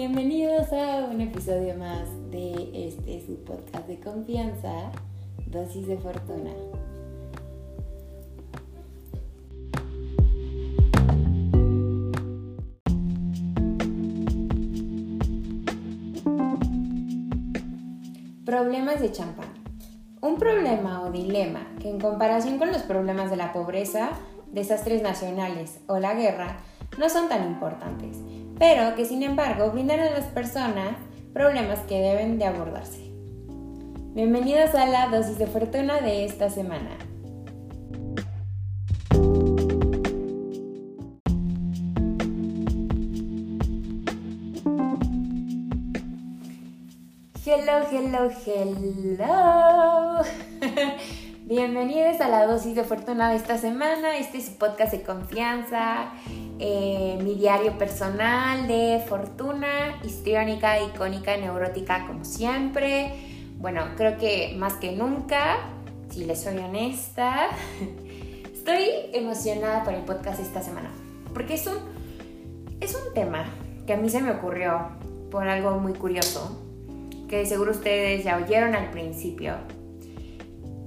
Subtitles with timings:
[0.00, 4.90] bienvenidos a un episodio más de este su podcast de confianza,
[5.44, 6.52] Dosis de Fortuna.
[18.46, 19.48] Problemas de champán.
[20.22, 24.12] Un problema o dilema que en comparación con los problemas de la pobreza,
[24.50, 26.56] desastres nacionales o la guerra
[26.98, 28.16] no son tan importantes
[28.60, 30.94] pero que sin embargo brindan a las personas
[31.32, 33.10] problemas que deben de abordarse.
[34.14, 36.90] Bienvenidos a la dosis de fortuna de esta semana.
[47.46, 50.22] Hello, hello, hello.
[51.50, 54.16] Bienvenidos a la dosis de fortuna de esta semana.
[54.18, 56.12] Este es su podcast de confianza
[56.60, 63.10] eh, mi diario personal de fortuna, histriónica, icónica, neurótica como siempre.
[63.58, 65.56] Bueno, creo que más que nunca,
[66.08, 67.48] si les soy honesta,
[68.54, 70.92] estoy emocionada por el podcast esta semana.
[71.34, 71.78] Porque es un,
[72.80, 73.44] es un tema
[73.88, 74.90] que a mí se me ocurrió
[75.32, 76.64] por algo muy curioso,
[77.28, 79.79] que seguro ustedes ya oyeron al principio.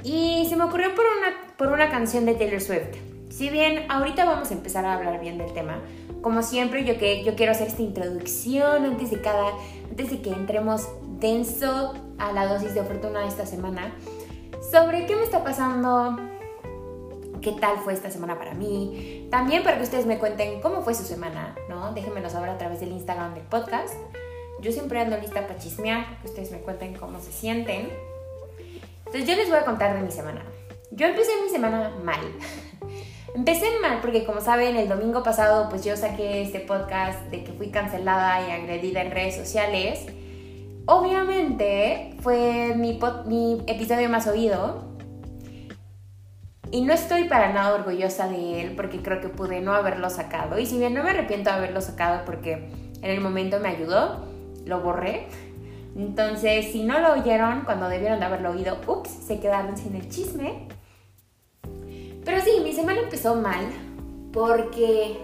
[0.04, 4.26] Y se me ocurrió por una, por una canción de Taylor Swift si bien ahorita
[4.26, 5.82] vamos a empezar a hablar bien del tema,
[6.22, 9.54] como siempre yo, que, yo quiero hacer esta introducción antes de, cada,
[9.90, 10.88] antes de que entremos
[11.20, 13.92] denso a la dosis de fortuna de esta semana,
[14.72, 16.16] sobre qué me está pasando,
[17.42, 20.94] qué tal fue esta semana para mí, también para que ustedes me cuenten cómo fue
[20.94, 21.92] su semana, ¿no?
[21.94, 23.96] Déjenmelo saber a través del Instagram del podcast.
[24.62, 27.90] Yo siempre ando lista para chismear, que ustedes me cuenten cómo se sienten.
[29.14, 30.44] Entonces yo les voy a contar de mi semana.
[30.90, 32.20] Yo empecé mi semana mal.
[33.36, 37.52] Empecé mal porque como saben el domingo pasado pues yo saqué este podcast de que
[37.52, 40.08] fui cancelada y agredida en redes sociales.
[40.88, 44.98] Obviamente fue mi, mi episodio más oído
[46.72, 50.58] y no estoy para nada orgullosa de él porque creo que pude no haberlo sacado.
[50.58, 52.68] Y si bien no me arrepiento de haberlo sacado porque
[53.00, 54.26] en el momento me ayudó,
[54.66, 55.28] lo borré.
[55.96, 60.10] Entonces, si no lo oyeron cuando debieron de haberlo oído, ups, se quedaron sin el
[60.10, 60.68] chisme.
[62.26, 63.66] Pero sí, mi semana empezó mal
[64.32, 65.18] porque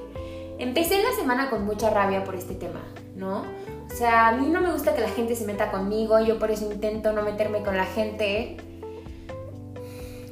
[0.59, 2.81] empecé la semana con mucha rabia por este tema,
[3.15, 3.43] ¿no?
[3.91, 6.51] O sea, a mí no me gusta que la gente se meta conmigo, yo por
[6.51, 8.57] eso intento no meterme con la gente.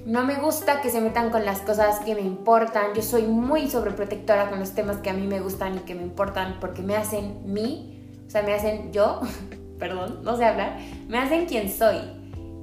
[0.06, 2.94] No me gusta que se metan con las cosas que me importan.
[2.96, 6.04] Yo soy muy sobreprotectora con los temas que a mí me gustan y que me
[6.04, 9.19] importan porque me hacen mí, o sea, me hacen yo,
[9.80, 10.78] perdón, no sé hablar,
[11.08, 11.98] me hacen quien soy.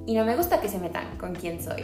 [0.07, 1.83] Y no me gusta que se metan con quien soy.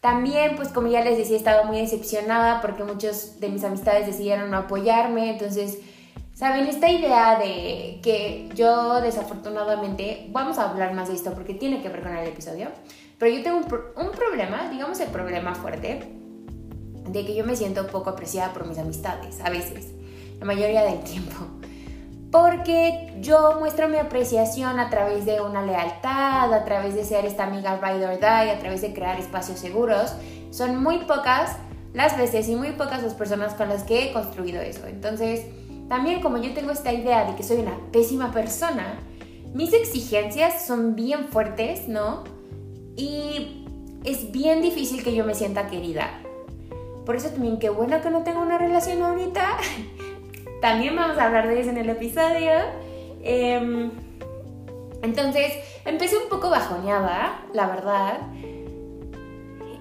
[0.00, 4.06] También, pues como ya les decía, he estado muy decepcionada porque muchos de mis amistades
[4.06, 5.30] decidieron no apoyarme.
[5.30, 5.78] Entonces,
[6.34, 6.66] ¿saben?
[6.66, 11.88] Esta idea de que yo desafortunadamente, vamos a hablar más de esto porque tiene que
[11.88, 12.68] ver con el episodio,
[13.18, 16.12] pero yo tengo un, problema, digamos el problema fuerte,
[17.08, 19.92] de que yo me siento poco apreciada por mis amistades, a veces,
[20.38, 21.36] la mayoría del tiempo
[22.30, 27.44] porque yo muestro mi apreciación a través de una lealtad, a través de ser esta
[27.44, 30.14] amiga ride or die, a través de crear espacios seguros.
[30.50, 31.56] Son muy pocas
[31.92, 34.86] las veces y muy pocas las personas con las que he construido eso.
[34.86, 35.46] Entonces,
[35.88, 38.98] también como yo tengo esta idea de que soy una pésima persona,
[39.54, 42.24] mis exigencias son bien fuertes, ¿no?
[42.96, 43.66] Y
[44.04, 46.10] es bien difícil que yo me sienta querida.
[47.06, 49.58] Por eso también qué bueno que no tengo una relación ahorita
[50.66, 52.50] También vamos a hablar de eso en el episodio.
[53.22, 53.88] Em,
[55.00, 55.52] entonces,
[55.84, 58.18] empecé un poco bajoneada, la verdad.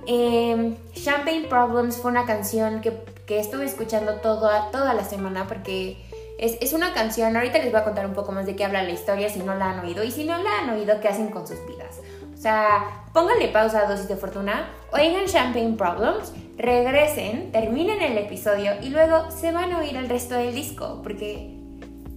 [0.06, 2.94] Em, Champagne Problems fue una canción que,
[3.26, 5.98] que estuve escuchando toda, toda la semana porque
[6.38, 8.84] es, es, una canción, ahorita les voy a contar un poco más de qué habla
[8.84, 11.30] la historia si no la han oído y si no la han oído, qué hacen
[11.30, 12.00] con sus vidas.
[12.46, 18.90] Sea, pónganle pausa a dosis de fortuna, oigan Champagne Problems regresen, terminen el episodio y
[18.90, 21.58] luego se van a oír el resto del disco, porque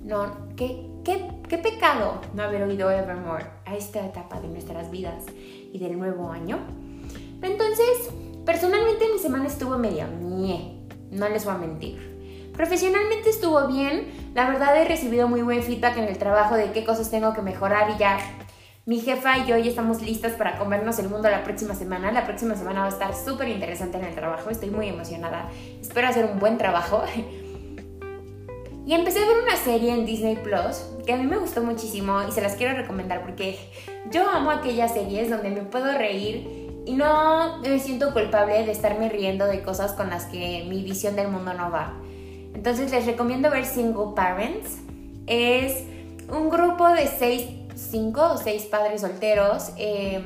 [0.04, 5.24] no, qué, qué, pecado no haber oído Evermore a esta etapa de nuestras vidas
[5.72, 6.58] y del nuevo año.
[7.40, 8.10] Entonces,
[8.44, 12.52] personalmente mi semana estuvo medio ñe, no les voy a mentir.
[12.52, 16.84] Profesionalmente estuvo bien, la verdad he recibido muy buen feedback en el trabajo de qué
[16.84, 18.18] cosas tengo que mejorar y ya
[18.88, 22.10] mi jefa y yo ya estamos listas para comernos el mundo la próxima semana.
[22.10, 24.48] La próxima semana va a estar súper interesante en el trabajo.
[24.48, 25.50] Estoy muy emocionada.
[25.78, 27.02] Espero hacer un buen trabajo.
[28.86, 32.22] Y empecé a ver una serie en Disney Plus que a mí me gustó muchísimo
[32.26, 33.58] y se las quiero recomendar porque
[34.10, 39.10] yo amo aquellas series donde me puedo reír y no me siento culpable de estarme
[39.10, 41.92] riendo de cosas con las que mi visión del mundo no va.
[42.54, 44.78] Entonces les recomiendo ver Single Parents
[45.26, 45.84] Es
[46.30, 47.44] un grupo de seis,
[47.78, 50.22] cinco o seis padres solteros eh,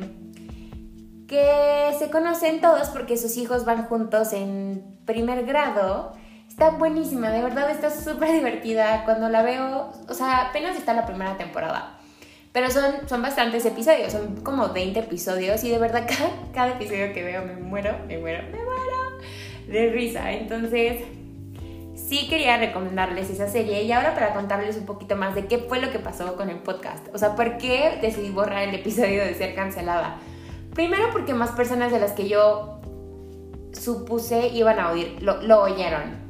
[1.28, 6.12] que se conocen todos porque sus hijos van juntos en primer grado.
[6.48, 9.04] Está buenísima, de verdad está súper divertida.
[9.04, 11.98] Cuando la veo, o sea, apenas está la primera temporada.
[12.52, 17.12] Pero son, son bastantes episodios, son como 20 episodios y de verdad cada, cada episodio
[17.14, 18.92] que veo me muero, me muero, me muero
[19.68, 20.32] de risa.
[20.32, 21.02] Entonces,
[22.12, 25.80] sí quería recomendarles esa serie y ahora para contarles un poquito más de qué fue
[25.80, 27.06] lo que pasó con el podcast.
[27.14, 30.18] O sea, ¿por qué decidí borrar el episodio de ser cancelada?
[30.74, 32.80] Primero porque más personas de las que yo
[33.72, 36.20] supuse iban a oír, lo, oyeron.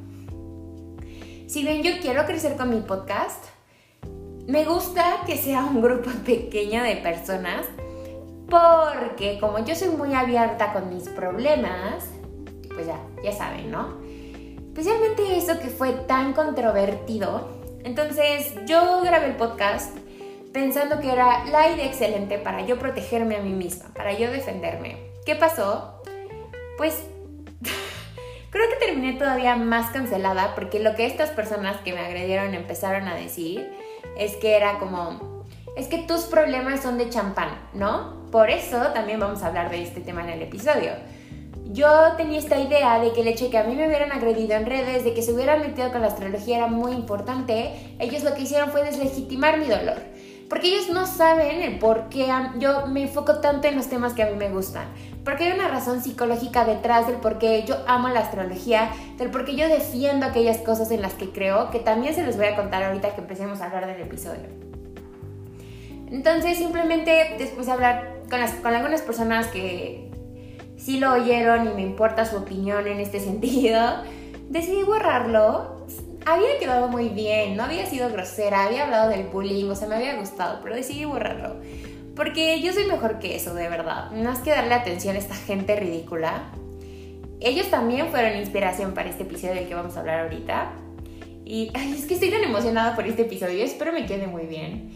[1.48, 3.44] Si bien yo quiero crecer con mi podcast,
[4.46, 7.66] me gusta que sea un grupo pequeño de personas
[8.48, 12.04] porque como yo soy muy abierta con mis problemas,
[12.72, 14.01] pues ya, ya saben, ¿no?
[14.72, 17.46] Especialmente eso que fue tan controvertido.
[17.84, 19.94] Entonces yo grabé el podcast
[20.54, 24.96] pensando que era la idea excelente para yo protegerme a mí misma, para yo defenderme.
[25.26, 26.02] ¿Qué pasó?
[26.78, 27.04] Pues
[28.50, 33.08] creo que terminé todavía más cancelada porque lo que estas personas que me agredieron empezaron
[33.08, 33.70] a decir
[34.16, 35.44] es que era como,
[35.76, 38.22] es que tus problemas son de champán, ¿no?
[38.30, 40.92] Por eso también vamos a hablar de este tema en el episodio.
[41.72, 41.88] Yo
[42.18, 44.66] tenía esta idea de que el hecho de que a mí me hubieran agredido en
[44.66, 48.42] redes, de que se hubieran metido con la astrología era muy importante, ellos lo que
[48.42, 49.96] hicieron fue deslegitimar mi dolor.
[50.50, 52.28] Porque ellos no saben el por qué
[52.58, 54.84] yo me enfoco tanto en los temas que a mí me gustan.
[55.24, 59.46] Porque hay una razón psicológica detrás del por qué yo amo la astrología, del por
[59.46, 62.56] qué yo defiendo aquellas cosas en las que creo, que también se los voy a
[62.56, 64.50] contar ahorita que empecemos a hablar del episodio.
[66.10, 70.11] Entonces, simplemente después de hablar con, con algunas personas que
[70.82, 73.80] sí lo oyeron y me importa su opinión en este sentido,
[74.48, 75.82] decidí borrarlo
[76.26, 79.96] había quedado muy bien, no había sido grosera, había hablado del bullying, o sea, me
[79.96, 81.56] había gustado, pero decidí borrarlo.
[82.14, 84.14] Porque yo soy mejor que eso, de verdad.
[84.14, 86.50] Es que darle atención a esta gente ridícula.
[87.40, 90.72] Ellos también fueron inspiración para este episodio del que vamos a hablar ahorita.
[91.44, 94.92] Y es que estoy tan emocionada por este episodio, espero me quede muy bien.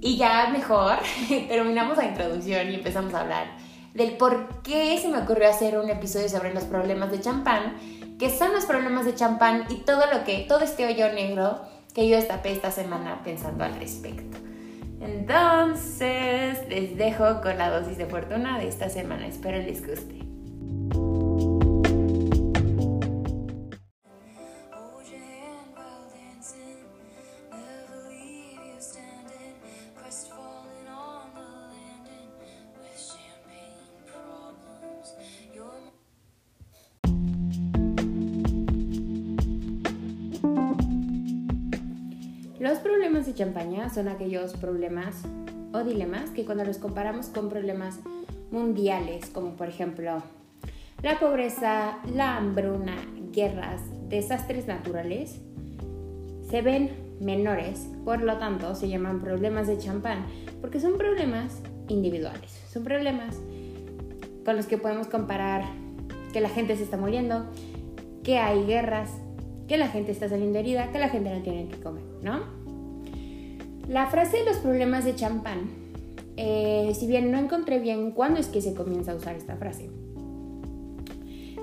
[0.00, 0.98] Y ya mejor,
[1.48, 3.46] terminamos la introducción y empezamos a hablar
[3.94, 7.74] del por qué se me ocurrió hacer un episodio sobre los problemas de champán
[8.20, 11.62] que son los problemas de champán y todo lo que, todo este hoyo negro
[11.94, 14.36] que yo destapé esta semana pensando al respecto.
[15.00, 19.26] Entonces, les dejo con la dosis de fortuna de esta semana.
[19.26, 20.29] Espero les guste.
[43.40, 45.22] Champaña son aquellos problemas
[45.72, 47.98] o dilemas que cuando los comparamos con problemas
[48.50, 50.22] mundiales, como por ejemplo
[51.02, 52.96] la pobreza, la hambruna,
[53.32, 55.40] guerras, desastres naturales,
[56.50, 60.26] se ven menores, por lo tanto se llaman problemas de champán,
[60.60, 63.40] porque son problemas individuales, son problemas
[64.44, 65.64] con los que podemos comparar
[66.34, 67.46] que la gente se está muriendo,
[68.22, 69.08] que hay guerras,
[69.66, 72.59] que la gente está saliendo herida, que la gente no tiene que comer, ¿no?
[73.90, 75.68] La frase de los problemas de champán,
[76.36, 79.90] eh, si bien no encontré bien cuándo es que se comienza a usar esta frase,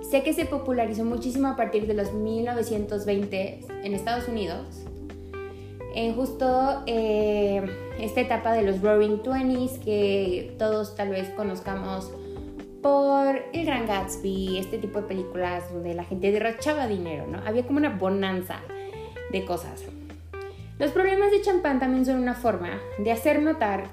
[0.01, 4.83] sé que se popularizó muchísimo a partir de los 1920 en Estados Unidos,
[5.95, 7.65] en justo eh,
[7.97, 12.11] esta etapa de los Roaring Twenties que todos tal vez conozcamos
[12.83, 17.37] por El Gran Gatsby, este tipo de películas donde la gente derrochaba dinero, ¿no?
[17.45, 18.59] Había como una bonanza
[19.31, 19.85] de cosas.
[20.79, 23.85] Los problemas de champán también son una forma de hacer notar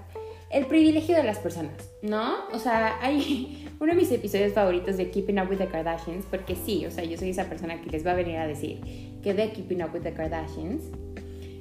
[0.51, 2.35] el privilegio de las personas, ¿no?
[2.53, 6.55] O sea, hay uno de mis episodios favoritos de Keeping Up with the Kardashians, porque
[6.55, 8.81] sí, o sea, yo soy esa persona que les va a venir a decir
[9.23, 10.83] que de Keeping Up with the Kardashians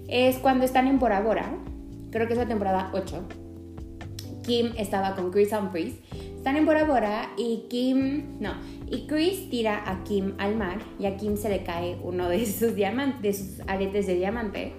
[0.07, 1.55] es cuando están en Bora Bora,
[2.11, 3.23] creo que es la temporada 8.
[4.43, 5.95] Kim estaba con Chris Humphries
[6.43, 8.51] están en Bora Bora y Kim, no,
[8.91, 12.45] y Chris tira a Kim al mar y a Kim se le cae uno de
[12.45, 14.73] sus diamantes, de sus aretes de diamante.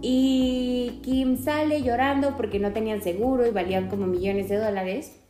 [0.00, 5.14] Y Kim sale llorando porque no tenían seguro y valían como millones de dólares.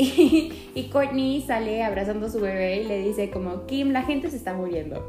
[0.00, 4.30] Y, y Courtney sale abrazando a su bebé y le dice como, Kim, la gente
[4.30, 5.04] se está muriendo.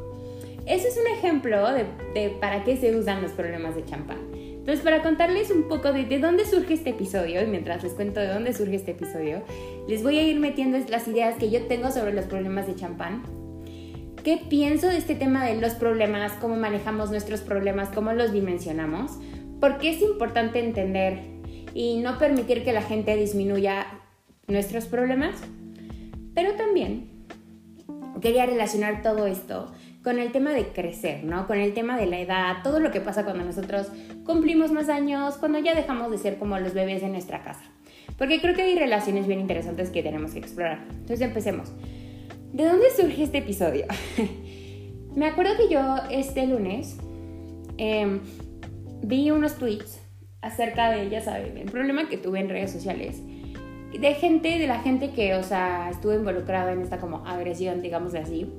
[0.66, 4.18] Eso es un ejemplo de, de para qué se usan los problemas de champán.
[4.32, 8.20] Entonces, para contarles un poco de, de, dónde surge este episodio, y mientras les cuento
[8.20, 9.42] de dónde surge este episodio,
[9.88, 13.22] les voy a ir metiendo las ideas que yo tengo sobre los problemas de champán.
[14.24, 19.12] Qué pienso de este tema de los problemas, cómo manejamos nuestros problemas, cómo los dimensionamos,
[19.60, 21.18] porque es importante entender
[21.74, 23.86] y no permitir que la gente disminuya
[24.46, 25.36] nuestros problemas,
[26.34, 27.10] pero también
[28.20, 29.72] quería relacionar todo esto
[30.02, 31.46] con el tema de crecer, ¿no?
[31.46, 33.88] Con el tema de la edad, todo lo que pasa cuando nosotros
[34.24, 37.62] cumplimos más años, cuando ya dejamos de ser como los bebés en nuestra casa.
[38.16, 40.86] Porque creo que hay relaciones bien interesantes que tenemos que explorar.
[40.90, 41.72] Entonces empecemos.
[42.52, 43.84] ¿De dónde surge este episodio?
[45.14, 45.80] Me acuerdo que yo
[46.10, 46.96] este lunes
[47.76, 48.20] em,
[49.02, 50.00] vi unos tweets
[50.40, 53.22] acerca de, ya saben, el problema que tuve en redes sociales
[53.98, 58.14] de gente, de la gente que, o sea, estuvo involucrada en esta como agresión, digamos
[58.14, 58.52] así,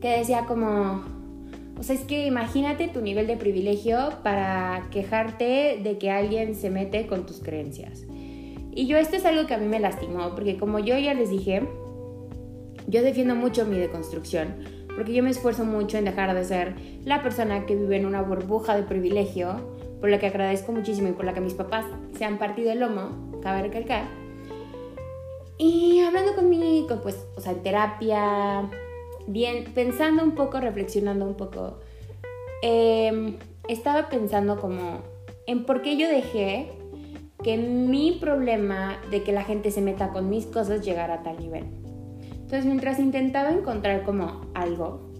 [0.00, 1.02] que decía como,
[1.78, 6.70] o sea, es que imagínate tu nivel de privilegio para quejarte de que alguien se
[6.70, 8.04] mete con tus creencias.
[8.72, 11.30] Y yo esto es algo que a mí me lastimó, porque como yo ya les
[11.30, 11.62] dije,
[12.88, 14.56] yo defiendo mucho mi deconstrucción,
[14.96, 18.22] porque yo me esfuerzo mucho en dejar de ser la persona que vive en una
[18.22, 21.84] burbuja de privilegio, por la que agradezco muchísimo y por la que mis papás
[22.16, 24.04] se han partido el lomo, cabe recalcar.
[25.58, 28.68] Y hablando conmigo, pues, o sea, terapia,
[29.26, 31.80] bien, pensando un poco, reflexionando un poco,
[32.62, 33.36] em,
[33.68, 35.02] estaba pensando como
[35.46, 36.70] en por qué yo dejé
[37.42, 41.38] que mi problema de que la gente se meta con mis cosas llegara a tal
[41.38, 41.87] nivel.
[42.48, 45.12] Entonces, mientras intentaba encontrar como algo,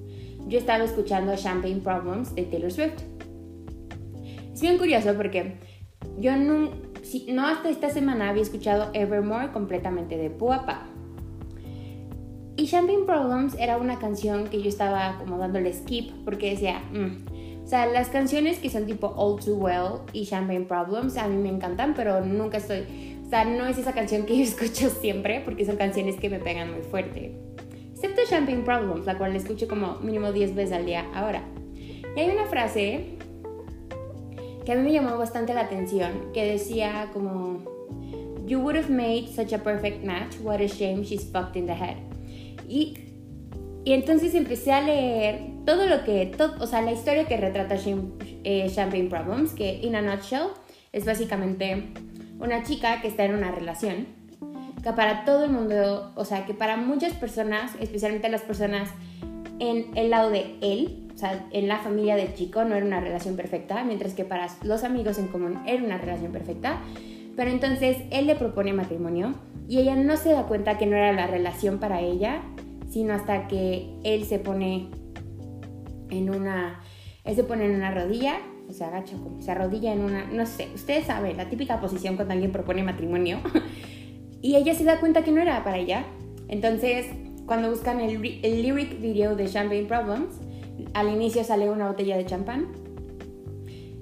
[0.47, 3.03] yo estaba escuchando Champagne Problems de Taylor Swift.
[4.55, 5.59] Es bien curioso porque
[6.19, 6.71] yo no,
[7.29, 10.87] no hasta esta semana había escuchado Evermore completamente de Puapa.
[12.57, 17.63] Y Champagne Problems era una canción que yo estaba como dándole skip porque decía, mm".
[17.63, 21.37] o sea, las canciones que son tipo All Too Well y Champagne Problems a mí
[21.37, 22.87] me encantan, pero nunca estoy,
[23.29, 26.39] o sea, no es esa canción que yo escucho siempre porque son canciones que me
[26.39, 27.35] pegan muy fuerte.
[27.93, 31.43] Excepto Champagne Problems, la cual la escucho como mínimo 10 veces al día ahora.
[32.17, 33.19] Y hay una frase
[34.65, 37.59] que a mí me llamó bastante la atención, que decía como,
[38.47, 41.75] You would have made such a perfect match, what a shame she's fucked in the
[41.75, 41.97] head.
[42.67, 42.97] Y,
[43.85, 47.77] y entonces empecé a leer todo lo que, todo, o sea, la historia que retrata
[48.45, 50.49] eh, Champagne Problems, que in a nutshell
[50.93, 51.93] es básicamente
[52.39, 54.07] una chica que está en una relación,
[54.83, 58.91] que para todo el mundo, o sea, que para muchas personas, especialmente las personas
[59.59, 63.01] en el lado de él, o sea, en la familia del chico no era una
[63.01, 66.79] relación perfecta, mientras que para los amigos en común era una relación perfecta.
[67.37, 69.35] Pero entonces él le propone matrimonio
[69.69, 72.43] y ella no se da cuenta que no era la relación para ella,
[72.89, 74.91] sino hasta que él se pone
[76.11, 76.81] en una,
[77.25, 80.45] él se pone en una rodilla, o se agacha, como se arrodilla en una, no
[80.47, 83.41] sé, ustedes saben, la típica posición cuando alguien propone matrimonio.
[84.43, 86.05] y ella se da cuenta que no era para ella.
[86.49, 87.07] Entonces,
[87.47, 90.35] cuando buscan el, el lyric video de Champagne Problems,
[90.95, 92.69] al inicio sale una botella de champán,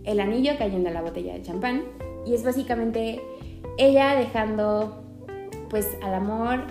[0.04, 1.84] el anillo cayendo en la botella de champán,
[2.26, 3.20] y es básicamente
[3.78, 5.02] ella dejando
[5.68, 6.64] pues al amor,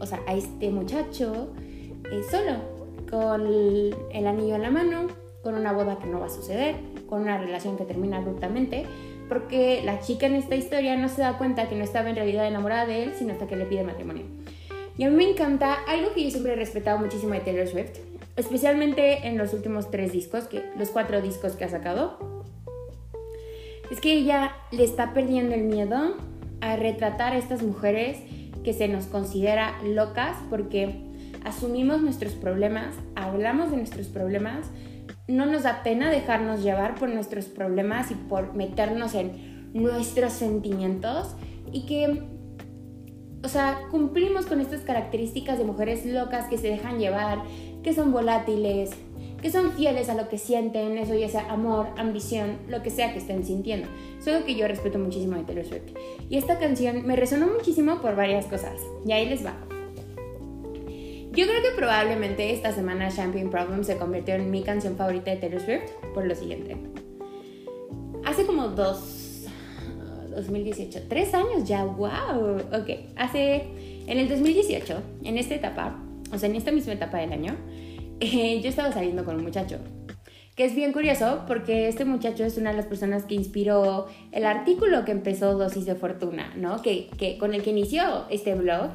[0.00, 1.52] o sea, a este muchacho
[2.10, 2.56] eh, solo,
[3.10, 5.06] con el, anillo en la mano,
[5.42, 6.76] con una boda que no va a suceder,
[7.14, 8.86] con una relación que termina abruptamente,
[9.28, 12.44] porque la chica en esta historia no se da cuenta que no estaba en realidad
[12.44, 14.24] enamorada de él, sino hasta que le pide matrimonio.
[14.98, 18.00] Y a mí me encanta algo que yo siempre he respetado muchísimo de Taylor Swift,
[18.34, 22.18] especialmente en los últimos tres discos, que, los cuatro discos que ha sacado,
[23.92, 26.16] es que ella le está perdiendo el miedo
[26.62, 28.18] a retratar a estas mujeres
[28.64, 30.96] que se nos considera locas porque
[31.44, 34.66] asumimos nuestros problemas, hablamos de nuestros problemas,
[35.26, 41.34] no nos da pena dejarnos llevar por nuestros problemas y por meternos en nuestros sentimientos
[41.72, 42.22] y que,
[43.42, 47.42] o sea, cumplimos con estas características de mujeres locas que se dejan llevar,
[47.82, 48.90] que son volátiles,
[49.40, 53.12] que son fieles a lo que sienten, eso ya sea amor, ambición, lo que sea
[53.12, 53.88] que estén sintiendo.
[54.18, 55.92] Es algo que yo respeto muchísimo de Taylor Swift.
[56.30, 58.74] Y esta canción me resonó muchísimo por varias cosas.
[59.06, 59.54] Y ahí les va.
[61.36, 65.38] Yo creo que probablemente esta semana Champagne Problem se convirtió en mi canción favorita de
[65.38, 66.76] Taylor Swift por lo siguiente.
[68.24, 69.44] Hace como dos,
[70.36, 72.58] 2018, tres años ya, wow.
[72.72, 73.64] Ok, hace,
[74.06, 75.98] en el 2018, en esta etapa,
[76.32, 77.56] o sea, en esta misma etapa del año,
[78.20, 79.78] eh, yo estaba saliendo con un muchacho.
[80.54, 84.44] Que es bien curioso porque este muchacho es una de las personas que inspiró el
[84.44, 86.80] artículo que empezó Dosis de Fortuna, ¿no?
[86.80, 88.90] Que, que, con el que inició este blog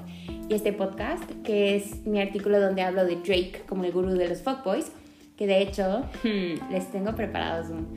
[0.48, 4.30] y este podcast, que es mi artículo donde hablo de Drake como el gurú de
[4.30, 4.90] los fuckboys,
[5.36, 7.88] que de hecho hmm, les tengo preparados un,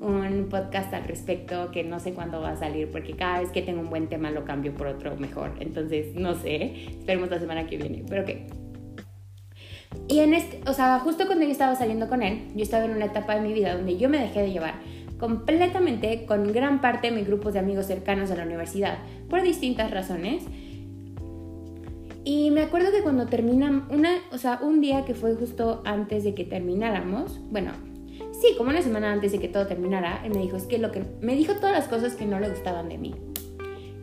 [0.00, 3.62] un podcast al respecto que no sé cuándo va a salir porque cada vez que
[3.62, 5.54] tengo un buen tema lo cambio por otro mejor.
[5.60, 8.04] Entonces, no sé, esperemos la semana que viene.
[8.08, 8.46] Pero que
[10.08, 12.92] Y en este, o sea, justo cuando yo estaba saliendo con él, yo estaba en
[12.92, 14.74] una etapa de mi vida donde yo me dejé de llevar
[15.18, 19.90] completamente con gran parte de mis grupos de amigos cercanos a la universidad, por distintas
[19.90, 20.44] razones.
[22.24, 26.24] Y me acuerdo que cuando terminan, una, o sea, un día que fue justo antes
[26.24, 27.72] de que termináramos, bueno,
[28.32, 30.92] sí, como una semana antes de que todo terminara, él me dijo, es que lo
[30.92, 33.14] que, me dijo todas las cosas que no le gustaban de mí.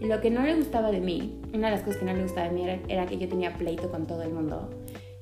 [0.01, 2.23] Y lo que no le gustaba de mí, una de las cosas que no le
[2.23, 4.69] gustaba de mí era, era que yo tenía pleito con todo el mundo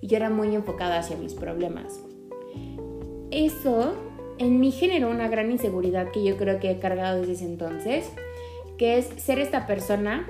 [0.04, 2.02] y yo era muy enfocada hacia mis problemas.
[3.32, 3.96] Eso
[4.38, 8.12] en mí generó una gran inseguridad que yo creo que he cargado desde ese entonces,
[8.78, 10.30] que es ser esta persona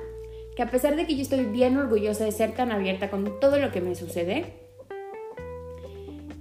[0.55, 3.57] que a pesar de que yo estoy bien orgullosa de ser tan abierta con todo
[3.57, 4.53] lo que me sucede,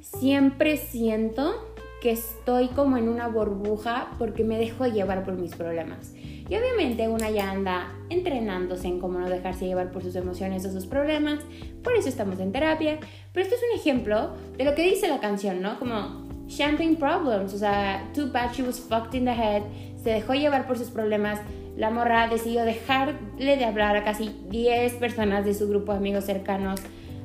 [0.02, 1.72] siempre siento
[2.02, 6.12] que estoy como en una burbuja porque me dejo llevar por mis problemas.
[6.52, 10.70] Y obviamente una ya anda entrenándose en cómo no dejarse llevar por sus emociones o
[10.70, 11.38] sus problemas,
[11.82, 12.98] por eso estamos en terapia,
[13.32, 15.78] pero esto es un ejemplo de lo que dice la canción, ¿no?
[15.78, 19.62] Como champagne problems, o sea, too bad she was fucked in the head,
[20.04, 21.40] se dejó llevar por sus problemas,
[21.78, 26.24] la morra decidió dejarle de hablar a casi 10 personas de su grupo de amigos
[26.24, 26.80] cercanos,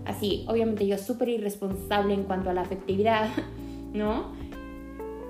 [0.05, 3.27] así, obviamente yo súper irresponsable en cuanto a la afectividad,
[3.93, 4.31] ¿no?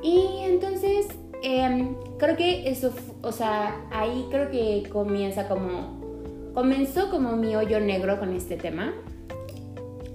[0.04, 1.08] Y entonces,
[1.44, 7.80] em, creo que eso, o sea, ahí creo que comienza como, comenzó como mi hoyo
[7.80, 8.94] negro con este tema.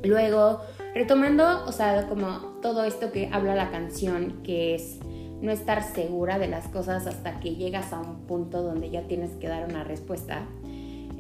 [0.03, 0.61] Luego,
[0.95, 4.99] retomando, o sea, como todo esto que habla la canción, que es
[5.41, 9.33] no estar segura de las cosas hasta que llegas a un punto donde ya tienes
[9.33, 10.47] que dar una respuesta.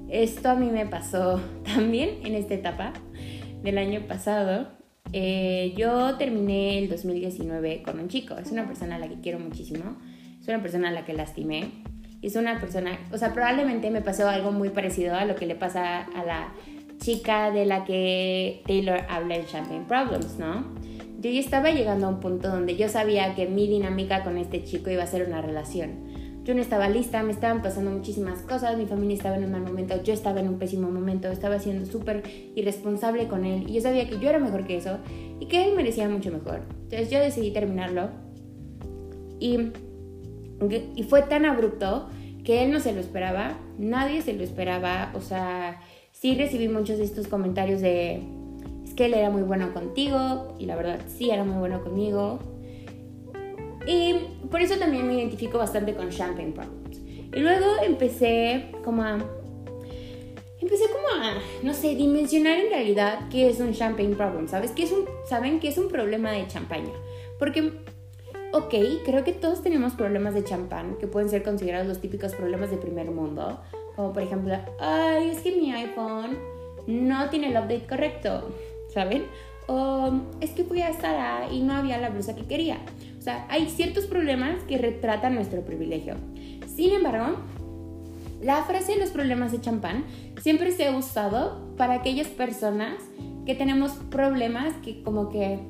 [0.08, 2.92] Esto a mí me pasó también en esta etapa
[3.62, 4.68] del año pasado.
[5.12, 9.38] Eh, yo terminé el 2019 con un chico, es una persona a la que quiero
[9.38, 9.96] muchísimo,
[10.40, 11.70] es una persona a la que lastimé,
[12.22, 15.54] es una persona, o sea, probablemente me pasó algo muy parecido a lo que le
[15.54, 16.52] pasa a la
[16.98, 20.64] chica de la que Taylor habla en Champagne Problems, ¿no?
[21.22, 24.64] yo ya estaba llegando a un punto donde yo sabía que mi dinámica con este
[24.64, 26.11] chico iba a ser una relación.
[26.44, 29.62] Yo no estaba lista, me estaban pasando muchísimas cosas, mi familia estaba en un mal
[29.62, 32.24] momento, yo estaba en un pésimo momento, estaba siendo súper
[32.56, 34.98] irresponsable con él y yo sabía que yo era mejor que eso
[35.38, 36.62] y que él merecía mucho mejor.
[36.84, 38.10] Entonces yo decidí terminarlo
[39.38, 39.70] y,
[40.96, 42.08] y fue tan abrupto
[42.44, 46.98] que él no se lo esperaba, nadie se lo esperaba, o sea, sí recibí muchos
[46.98, 48.20] de estos comentarios de
[48.96, 52.38] que él era muy bueno contigo y la verdad sí era muy bueno conmigo.
[53.86, 54.14] Y
[54.50, 57.00] por eso también me identifico bastante con Champagne Problems.
[57.34, 59.18] Y luego empecé como a...
[60.60, 64.70] Empecé como a, no sé, dimensionar en realidad qué es un Champagne Problem, ¿sabes?
[64.70, 66.92] ¿Qué es un, ¿Saben qué es un problema de champaña?
[67.38, 67.72] Porque,
[68.52, 72.70] ok, creo que todos tenemos problemas de champán que pueden ser considerados los típicos problemas
[72.70, 73.60] de primer mundo.
[73.96, 76.38] Como por ejemplo, ay, es que mi iPhone
[76.86, 78.48] no tiene el update correcto
[78.92, 79.26] ¿saben?
[79.66, 82.78] O es que fui a estar y no había la blusa que quería.
[83.22, 86.16] O sea, hay ciertos problemas que retratan nuestro privilegio.
[86.66, 87.36] Sin embargo,
[88.42, 90.04] la frase los problemas de champán
[90.40, 92.94] siempre se ha usado para aquellas personas
[93.46, 95.60] que tenemos problemas que como que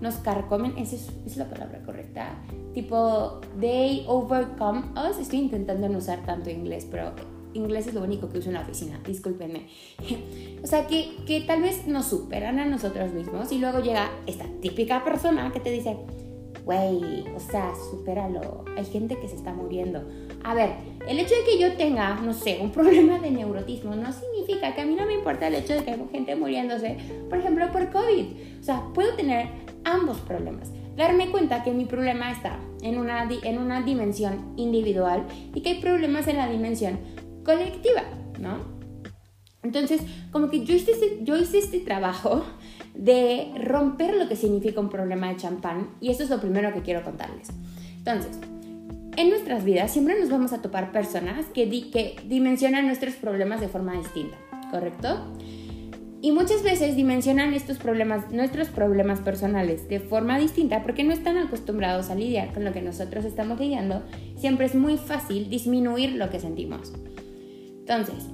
[0.00, 2.34] nos carcomen, esa es, la palabra correcta,
[2.74, 7.12] tipo, they overcome us, estoy intentando no usar tanto inglés, pero
[7.54, 9.68] inglés es lo único que uso en la oficina, discúlpenme.
[10.64, 14.46] o sea, que, que tal vez nos superan a nosotros mismos y luego llega esta
[14.60, 15.96] típica persona que te dice,
[16.64, 20.04] güey, o sea, supéralo, hay gente que se está muriendo.
[20.42, 20.70] A ver,
[21.06, 24.82] el hecho de que yo tenga, no sé, un problema de neurotismo no significa que
[24.82, 26.96] a mí no me importa el hecho de que hay gente muriéndose,
[27.28, 28.26] por ejemplo, por COVID.
[28.60, 29.48] O sea, puedo tener
[29.84, 30.70] ambos problemas.
[30.96, 35.80] Darme cuenta que mi problema está en una, en una dimensión individual y que hay
[35.80, 36.98] problemas en la dimensión
[37.44, 38.02] colectiva,
[38.38, 38.80] ¿no?
[39.62, 42.44] Entonces, como que yo hice, este, yo hice este trabajo
[42.94, 46.82] de romper lo que significa un problema de champán y eso es lo primero que
[46.82, 47.48] quiero contarles.
[47.98, 48.38] Entonces,
[49.16, 53.68] en nuestras vidas siempre nos vamos a topar personas que, que dimensionan nuestros problemas de
[53.68, 54.36] forma distinta,
[54.70, 55.26] ¿correcto?
[56.22, 61.38] Y muchas veces dimensionan estos problemas, nuestros problemas personales de forma distinta porque no están
[61.38, 64.02] acostumbrados a lidiar con lo que nosotros estamos lidiando.
[64.36, 66.92] Siempre es muy fácil disminuir lo que sentimos.
[67.80, 68.26] Entonces,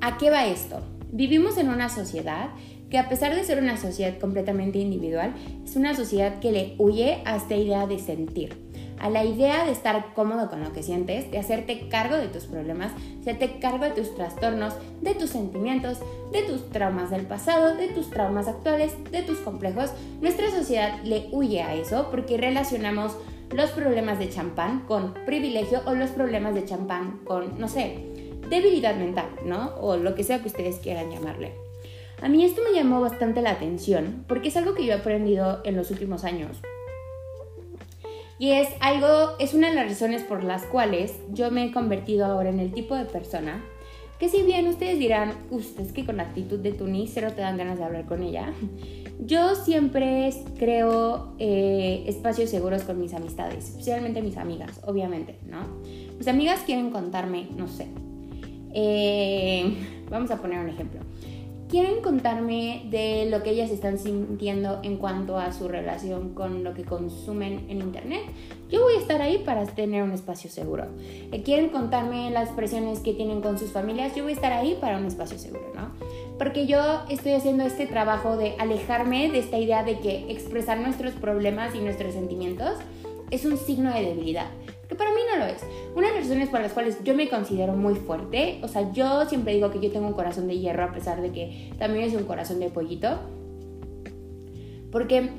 [0.00, 0.80] ¿a qué va esto?
[1.10, 2.50] Vivimos en una sociedad
[2.90, 7.22] que a pesar de ser una sociedad completamente individual, es una sociedad que le huye
[7.24, 8.56] a esta idea de sentir,
[8.98, 12.44] a la idea de estar cómodo con lo que sientes, de hacerte cargo de tus
[12.44, 12.92] problemas,
[13.24, 15.98] de hacerte cargo de tus trastornos, de tus sentimientos,
[16.32, 19.92] de tus traumas del pasado, de tus traumas actuales, de tus complejos.
[20.20, 23.16] Nuestra sociedad le huye a eso porque relacionamos
[23.50, 28.07] los problemas de champán con privilegio o los problemas de champán con, no sé,
[28.48, 29.74] debilidad mental, ¿no?
[29.80, 31.52] O lo que sea que ustedes quieran llamarle.
[32.20, 35.60] A mí esto me llamó bastante la atención porque es algo que yo he aprendido
[35.64, 36.58] en los últimos años.
[38.40, 42.24] Y es algo, es una de las razones por las cuales yo me he convertido
[42.24, 43.64] ahora en el tipo de persona
[44.18, 47.78] que si bien ustedes dirán, ustedes que con actitud de Tuni cero te dan ganas
[47.78, 48.52] de hablar con ella,
[49.20, 55.60] yo siempre creo eh, espacios seguros con mis amistades, especialmente mis amigas, obviamente, ¿no?
[56.18, 57.86] Mis amigas quieren contarme, no sé,
[58.74, 59.74] eh,
[60.10, 61.00] vamos a poner un ejemplo
[61.68, 66.74] quieren contarme de lo que ellas están sintiendo en cuanto a su relación con lo
[66.74, 68.22] que consumen en internet,
[68.70, 70.86] yo voy a estar ahí para tener un espacio seguro.
[71.30, 74.78] Eh, quieren contarme las presiones que tienen con sus familias, yo voy a estar ahí
[74.80, 75.90] para un espacio seguro, ¿no?
[76.38, 81.14] Porque yo estoy haciendo este trabajo de alejarme de esta idea de que expresar nuestros
[81.14, 82.74] problemas y nuestros sentimientos
[83.30, 84.46] es un signo de debilidad
[84.88, 85.62] que para mí no lo es.
[85.94, 89.26] Una de las razones por las cuales yo me considero muy fuerte, o sea, yo
[89.26, 92.14] siempre digo que yo tengo un corazón de hierro a pesar de que también es
[92.14, 93.18] un corazón de pollito,
[94.90, 95.30] porque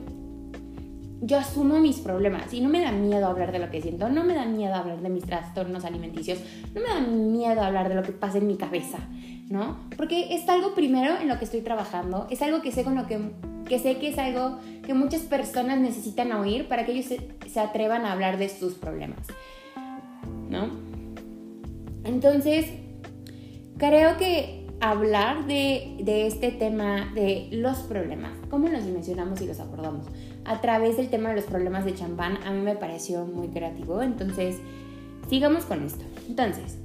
[1.21, 4.23] yo asumo mis problemas y no me da miedo hablar de lo que siento, no
[4.23, 6.39] me da miedo hablar de mis trastornos alimenticios,
[6.73, 8.99] no me da miedo hablar de lo que pasa en mi cabeza,
[9.49, 9.79] ¿no?
[9.97, 13.07] Porque es algo primero en lo que estoy trabajando, es algo que sé con lo
[13.07, 18.05] que sé que es algo que muchas personas necesitan oír para que ellos se, atrevan
[18.05, 19.19] a hablar de sus problemas,
[20.49, 20.69] ¿no?
[22.03, 22.67] Entonces,
[23.77, 29.59] creo que hablar de, de, este tema de los problemas, cómo los dimensionamos y los
[29.59, 30.05] abordamos,
[30.45, 34.01] a través del tema de los problemas de champán, a mí me pareció muy creativo.
[34.01, 34.57] Entonces,
[35.29, 36.03] sigamos con esto.
[36.27, 36.79] Entonces,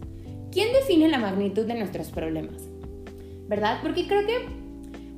[0.55, 2.63] ¿quién define la magnitud de nuestros problemas?
[3.49, 3.81] ¿Verdad?
[3.83, 4.47] Porque creo que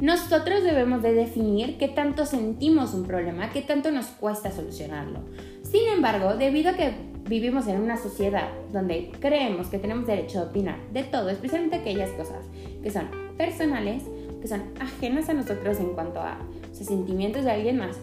[0.01, 5.21] nosotros debemos de definir qué tanto sentimos un problema, qué tanto nos cuesta solucionarlo.
[5.63, 6.93] Sin embargo, debido a que
[7.29, 12.11] vivimos en una sociedad donde creemos que tenemos derecho a opinar de todo, especialmente aquellas
[12.11, 12.45] cosas
[12.83, 14.05] que son personales,
[14.41, 17.97] que son ajenas a nosotros en cuanto a los sentimientos de alguien más,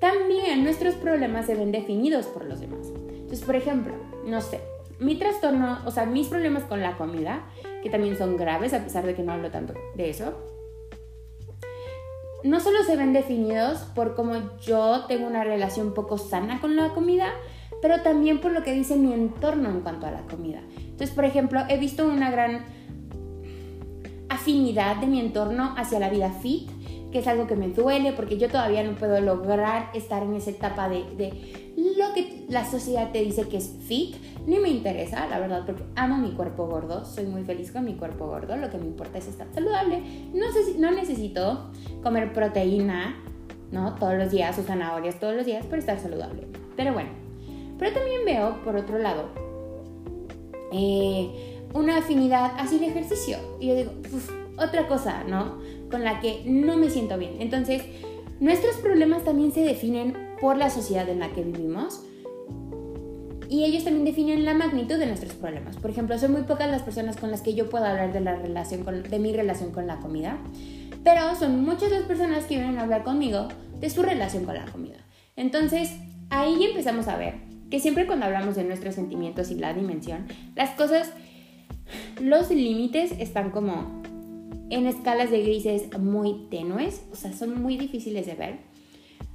[0.00, 2.88] también nuestros problemas se ven definidos por los demás.
[3.08, 3.94] Entonces, por ejemplo,
[4.26, 4.60] no sé,
[5.02, 7.44] mi trastorno, o sea, mis problemas con la comida,
[7.82, 10.34] que también son graves a pesar de que no hablo tanto de eso,
[12.44, 16.90] no solo se ven definidos por cómo yo tengo una relación poco sana con la
[16.90, 17.32] comida,
[17.80, 20.60] pero también por lo que dice mi entorno en cuanto a la comida.
[20.76, 22.64] Entonces, por ejemplo, he visto una gran
[24.28, 26.70] afinidad de mi entorno hacia la vida fit,
[27.12, 30.50] que es algo que me duele porque yo todavía no puedo lograr estar en esa
[30.50, 35.26] etapa de, de lo que la sociedad te dice que es fit, ni me interesa,
[35.28, 38.70] la verdad, porque amo mi cuerpo gordo, soy muy feliz con mi cuerpo gordo, lo
[38.70, 40.02] que me importa es estar saludable,
[40.34, 41.70] no, sé, no necesito
[42.02, 43.22] comer proteína,
[43.70, 43.94] ¿no?
[43.94, 46.46] Todos los días o zanahorias todos los días para estar saludable.
[46.76, 47.10] Pero bueno,
[47.78, 49.28] pero también veo, por otro lado,
[50.72, 53.38] eh, una afinidad hacia el ejercicio.
[53.60, 53.92] Y yo digo,
[54.58, 55.58] otra cosa, ¿no?
[55.92, 57.36] Con la que no me siento bien.
[57.38, 57.82] Entonces,
[58.40, 62.02] nuestros problemas también se definen por la sociedad en la que vivimos
[63.52, 65.76] y ellos también definen la magnitud de nuestros problemas.
[65.76, 68.34] Por ejemplo, son muy pocas las personas con las que yo puedo hablar de, la
[68.34, 70.38] relación de mi relación con la comida,
[71.04, 74.64] pero son muchas las personas que vienen a hablar conmigo de su relación con la
[74.64, 74.96] comida.
[75.36, 75.92] Entonces,
[76.30, 77.34] ahí empezamos a ver
[77.70, 80.26] que siempre cuando hablamos de nuestros sentimientos y la dimensión,
[80.56, 81.12] las cosas,
[82.20, 84.01] los límites están como
[84.72, 88.58] en escalas de grises muy tenues, o sea, son muy difíciles de ver,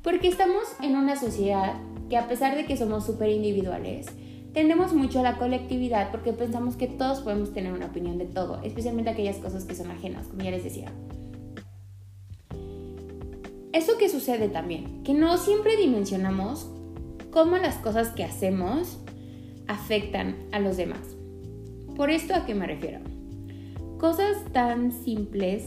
[0.02, 1.76] porque estamos en una sociedad
[2.10, 4.08] que a pesar de que somos súper individuales,
[4.54, 8.64] tendemos mucho a la colectividad porque pensamos que todos podemos tener una opinión de todo,
[8.64, 10.92] especialmente aquellas cosas que son ajenas, como ya les decía.
[13.74, 16.68] Eso que sucede también, que no siempre dimensionamos
[17.30, 18.98] cómo las cosas que hacemos
[19.68, 21.16] afectan a los demás.
[21.96, 23.17] ¿Por esto a qué me refiero?
[24.00, 25.64] Cosas tan simples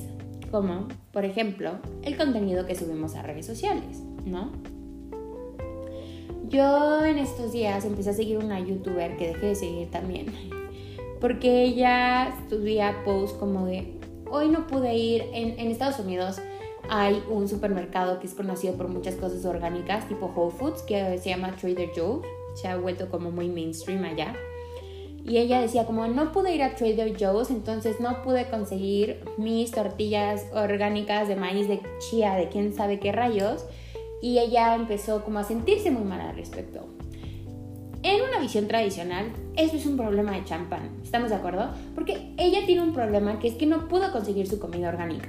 [0.52, 4.52] como, por ejemplo, el contenido que subimos a redes sociales, ¿no?
[6.48, 10.26] Yo en estos días empecé a seguir una youtuber que dejé de seguir también.
[11.20, 13.98] Porque ella subía posts como de,
[14.30, 16.40] hoy no pude ir, en, Estados Unidos
[16.88, 21.30] hay un supermercado que es conocido por muchas cosas orgánicas, tipo Whole Foods, que se
[21.30, 22.20] llama Trader Joe.
[22.54, 24.34] Se ha vuelto como muy mainstream allá.
[25.24, 29.70] Y ella decía como no pude ir a Trader Joe's, entonces no pude conseguir mis
[29.70, 33.64] tortillas orgánicas de maíz de chía, de quién sabe qué rayos
[34.22, 36.86] y ella empezó como a sentirse muy mal al respecto.
[38.02, 41.70] En una visión tradicional, eso es un problema de champán, ¿estamos de acuerdo?
[41.94, 45.28] Porque ella tiene un problema que es que no pudo conseguir su comida orgánica.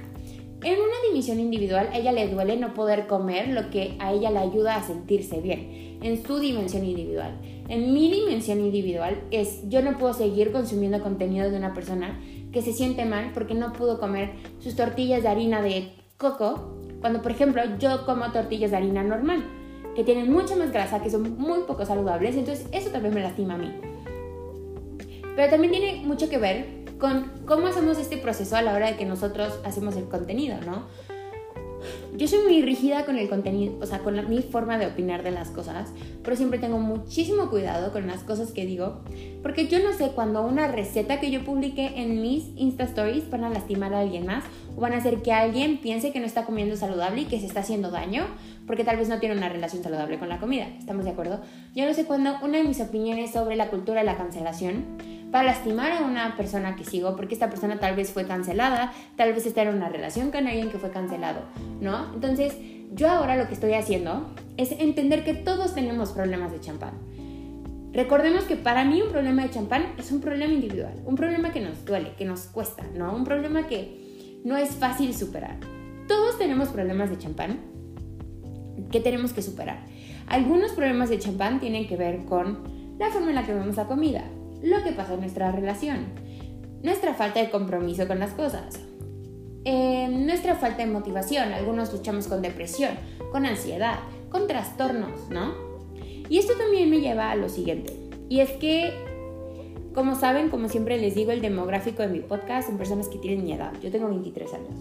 [0.62, 4.30] En una dimensión individual, a ella le duele no poder comer lo que a ella
[4.30, 7.36] le ayuda a sentirse bien, en su dimensión individual.
[7.72, 12.20] En mi dimensión individual es yo no puedo seguir consumiendo contenido de una persona
[12.52, 17.22] que se siente mal porque no pudo comer sus tortillas de harina de coco, cuando
[17.22, 19.42] por ejemplo yo como tortillas de harina normal,
[19.96, 23.54] que tienen mucha más grasa, que son muy poco saludables, entonces eso también me lastima
[23.54, 23.72] a mí.
[25.34, 26.66] Pero también tiene mucho que ver
[26.98, 30.88] con cómo hacemos este proceso a la hora de que nosotros hacemos el contenido, ¿no?
[32.16, 35.30] Yo soy muy rígida con el contenido, o sea, con mi forma de opinar de
[35.30, 35.92] las cosas,
[36.22, 39.00] pero siempre tengo muchísimo cuidado con las cosas que digo,
[39.42, 43.44] porque yo no sé cuando una receta que yo publique en mis Insta Stories van
[43.44, 44.44] a lastimar a alguien más
[44.76, 47.46] o van a hacer que alguien piense que no está comiendo saludable y que se
[47.46, 48.26] está haciendo daño,
[48.66, 50.66] porque tal vez no tiene una relación saludable con la comida.
[50.78, 51.40] ¿Estamos de acuerdo?
[51.74, 54.84] Yo no sé cuándo una de mis opiniones sobre la cultura de la cancelación
[55.30, 59.32] para lastimar a una persona que sigo, porque esta persona tal vez fue cancelada, tal
[59.32, 61.40] vez está en una relación con alguien que fue cancelado,
[61.80, 62.12] ¿no?
[62.14, 62.54] Entonces,
[62.92, 66.92] yo ahora lo que estoy haciendo es entender que todos tenemos problemas de champán.
[67.92, 71.60] Recordemos que para mí un problema de champán es un problema individual, un problema que
[71.60, 73.14] nos duele, que nos cuesta, ¿no?
[73.14, 74.01] Un problema que
[74.44, 75.58] no es fácil superar.
[76.08, 77.60] Todos tenemos problemas de champán
[78.90, 79.84] que tenemos que superar.
[80.26, 83.86] Algunos problemas de champán tienen que ver con la forma en la que vemos la
[83.86, 84.24] comida,
[84.62, 86.06] lo que pasa en nuestra relación,
[86.82, 88.80] nuestra falta de compromiso con las cosas,
[89.64, 91.52] eh, nuestra falta de motivación.
[91.52, 92.92] Algunos luchamos con depresión,
[93.30, 95.54] con ansiedad, con trastornos, ¿no?
[96.28, 97.94] Y esto también me lleva a lo siguiente.
[98.28, 98.92] Y es que,
[99.94, 103.44] como saben, como siempre les digo, el demográfico de mi podcast son personas que tienen
[103.44, 103.72] mi edad.
[103.82, 104.74] Yo tengo 23 años.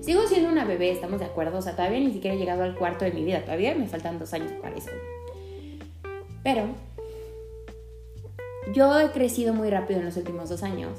[0.00, 1.58] Sigo siendo una bebé, estamos de acuerdo.
[1.58, 3.42] O sea, todavía ni siquiera he llegado al cuarto de mi vida.
[3.42, 4.90] Todavía me faltan dos años para eso.
[6.42, 6.62] Pero
[8.72, 10.92] yo he crecido muy rápido en los últimos dos años.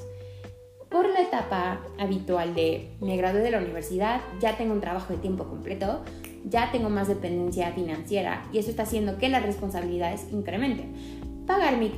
[0.90, 5.20] Por la etapa habitual de me gradué de la universidad, ya tengo un trabajo de
[5.20, 6.04] tiempo completo,
[6.46, 11.19] ya tengo más dependencia financiera y eso está haciendo que las responsabilidades incrementen.
[11.50, 11.90] Pagar mi,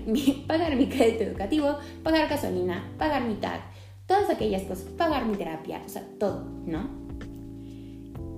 [0.48, 3.60] pagar mi crédito educativo, pagar gasolina, pagar mi tag,
[4.06, 6.88] todas aquellas cosas, pagar mi terapia, o sea, todo, ¿no?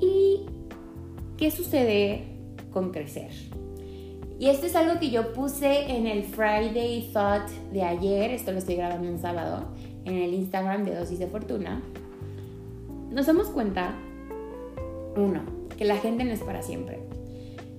[0.02, 0.47] ¿Y
[1.38, 2.23] qué sucede
[2.71, 3.30] con crecer?
[4.39, 8.58] Y esto es algo que yo puse en el Friday Thought de ayer, esto lo
[8.58, 9.67] estoy grabando en sábado,
[10.06, 11.84] en el Instagram de Dosis de Fortuna.
[13.12, 13.93] Nos damos cuenta,
[15.15, 15.43] uno,
[15.78, 17.04] que la gente no es para siempre.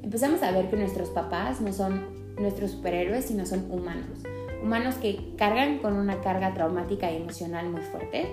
[0.04, 4.20] Empezamos a ver que nuestros papás no son nuestros superhéroes, sino son humanos.
[4.62, 8.28] Humanos que cargan con una carga traumática y emocional muy fuerte,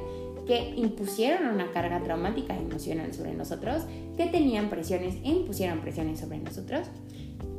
[0.47, 3.83] que impusieron una carga traumática y emocional sobre nosotros,
[4.17, 6.87] que tenían presiones e impusieron presiones sobre nosotros.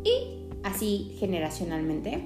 [0.04, 2.24] Y así generacionalmente,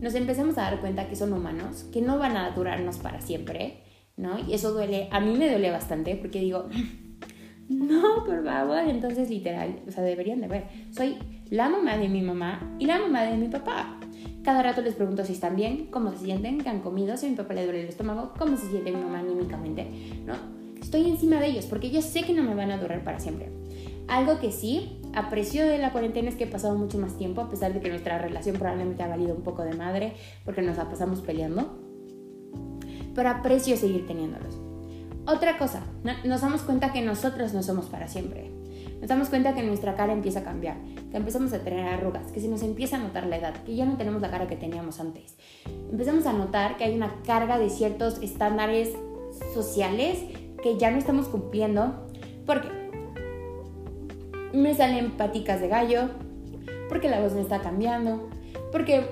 [0.00, 3.82] nos empezamos a dar cuenta que son humanos, que no van a durarnos para siempre,
[4.16, 4.38] ¿no?
[4.38, 6.68] Y eso duele, a mí me duele bastante porque digo,
[7.68, 11.16] no, por favor, entonces literal, o sea, deberían de ver, soy
[11.52, 13.98] la mamá de mi mamá y la mamá de mi papá.
[14.42, 17.28] Cada rato les pregunto si están bien, cómo se sienten, qué han comido, si a
[17.28, 19.86] mi papá le duele el estómago, cómo se siente mi mamá anímicamente,
[20.24, 20.32] ¿no?
[20.80, 23.50] Estoy encima de ellos porque yo sé que no me van a durar para siempre.
[24.08, 27.50] Algo que sí aprecio de la cuarentena es que he pasado mucho más tiempo, a
[27.50, 30.14] pesar de que nuestra relación probablemente ha valido un poco de madre
[30.46, 31.70] porque nos la pasamos peleando.
[33.14, 34.58] Pero aprecio seguir teniéndolos.
[35.26, 35.82] Otra cosa,
[36.24, 38.61] nos damos cuenta que nosotros no somos para siempre.
[39.02, 40.76] Nos damos cuenta que nuestra cara empieza a cambiar,
[41.10, 43.84] que empezamos a tener arrugas, que se nos empieza a notar la edad, que ya
[43.84, 45.36] no tenemos la cara que teníamos antes.
[45.90, 48.96] Empezamos a notar que hay una carga de ciertos estándares
[49.52, 50.18] sociales
[50.62, 52.08] que ya no estamos cumpliendo.
[52.46, 52.82] ¿Por qué?
[54.52, 56.08] me salen paticas de gallo,
[56.88, 58.28] porque la voz me está cambiando,
[58.70, 59.06] porque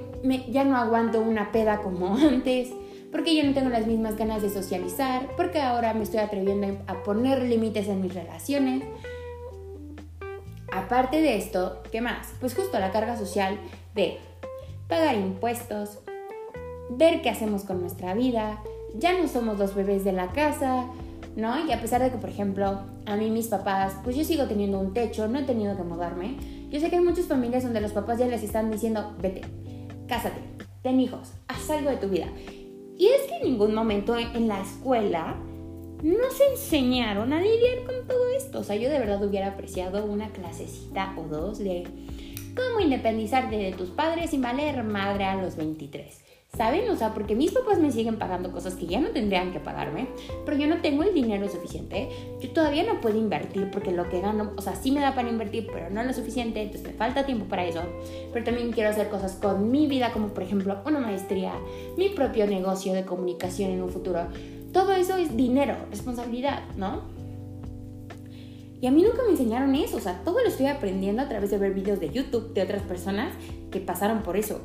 [0.49, 2.71] ya no aguanto una peda como antes,
[3.11, 7.03] porque yo no tengo las mismas ganas de socializar, porque ahora me estoy atreviendo a
[7.03, 8.85] poner límites en mis relaciones.
[10.73, 12.29] Aparte de esto, ¿qué más?
[12.41, 13.59] Pues justo la carga social
[13.95, 14.19] de
[14.89, 15.99] pagar impuestos,
[16.91, 18.63] ver qué hacemos con nuestra vida,
[18.95, 20.87] ya no somos los bebés de la casa,
[21.37, 21.67] ¿no?
[21.67, 24.79] Y a pesar de que, por ejemplo, a mí mis papás, pues yo sigo teniendo
[24.79, 26.37] un techo, no he tenido que mudarme.
[26.71, 29.43] Yo sé que hay muchas familias donde los papás ya les están diciendo, vete,
[30.09, 30.41] cásate,
[30.83, 32.27] ten hijos, haz algo de tu vida.
[32.97, 35.37] Y es que en ningún momento en la escuela
[36.03, 38.61] no se enseñaron a lidiar con todo esto.
[38.61, 41.85] O sea, yo de verdad hubiera apreciado una clasecita o dos de
[42.55, 46.25] cómo independizarte de tus padres sin valer madre a los 23.
[46.57, 46.91] ¿Saben?
[46.91, 50.09] O sea, porque mis papás me siguen pagando cosas que ya no tendrían que pagarme,
[50.45, 52.09] pero yo no tengo el dinero suficiente.
[52.41, 55.29] Yo todavía no puedo invertir porque lo que gano, o sea, sí me da para
[55.29, 57.83] invertir, pero no lo suficiente, entonces me falta tiempo para eso.
[58.33, 61.53] Pero también quiero hacer cosas con mi vida, como por ejemplo una maestría,
[61.97, 64.27] mi propio negocio de comunicación en un futuro.
[64.73, 67.03] Todo eso es dinero, responsabilidad, ¿no?
[68.81, 71.51] Y a mí nunca me enseñaron eso, o sea, todo lo estoy aprendiendo a través
[71.51, 73.35] de ver videos de YouTube de otras personas
[73.71, 74.63] que pasaron por eso.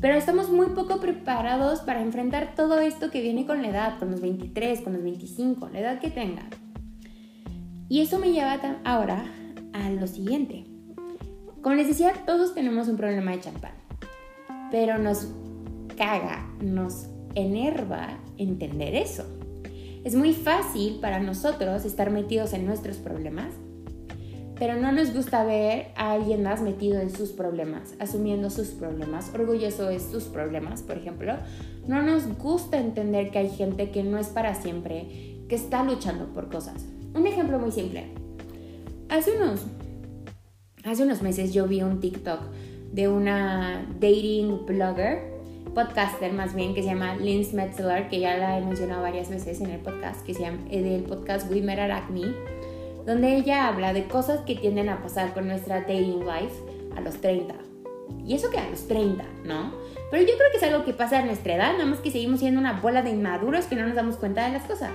[0.00, 4.10] Pero estamos muy poco preparados para enfrentar todo esto que viene con la edad, con
[4.10, 6.48] los 23, con los 25, la edad que tenga.
[7.88, 9.24] Y eso me lleva ahora
[9.72, 10.64] a lo siguiente.
[11.60, 13.74] Como les decía, todos tenemos un problema de champán,
[14.70, 15.28] pero nos
[15.96, 19.24] caga, nos enerva entender eso.
[20.04, 23.52] Es muy fácil para nosotros estar metidos en nuestros problemas,
[24.58, 29.32] pero no nos gusta ver a alguien más metido en sus problemas, asumiendo sus problemas,
[29.34, 31.34] orgulloso de sus problemas, por ejemplo.
[31.86, 36.26] No nos gusta entender que hay gente que no es para siempre, que está luchando
[36.32, 36.84] por cosas.
[37.14, 38.06] Un ejemplo muy simple.
[39.08, 39.66] Hace unos,
[40.84, 42.40] hace unos meses yo vi un TikTok
[42.92, 45.31] de una dating blogger
[45.74, 49.60] podcaster más bien que se llama Linz Metzler, que ya la he mencionado varias veces
[49.60, 52.34] en el podcast, que se llama eh, del podcast at Acme,
[53.06, 56.54] donde ella habla de cosas que tienden a pasar con nuestra dating life
[56.96, 57.54] a los 30.
[58.26, 59.72] Y eso que a los 30, ¿no?
[60.10, 62.40] Pero yo creo que es algo que pasa a nuestra edad, nada más que seguimos
[62.40, 64.92] siendo una bola de inmaduros que no nos damos cuenta de las cosas.